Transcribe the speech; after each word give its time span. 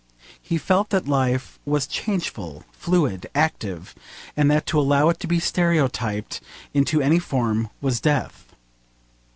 He 0.41 0.57
felt 0.57 0.89
that 0.89 1.07
life 1.07 1.59
was 1.63 1.85
changeful, 1.85 2.63
fluid, 2.71 3.29
active, 3.35 3.93
and 4.35 4.49
that 4.49 4.65
to 4.65 4.79
allow 4.79 5.09
it 5.09 5.19
to 5.19 5.27
be 5.27 5.39
stereotyped 5.39 6.41
into 6.73 7.01
any 7.03 7.19
form 7.19 7.69
was 7.81 8.01
death. 8.01 8.55